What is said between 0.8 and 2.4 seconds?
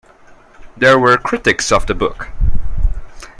were critics of the book.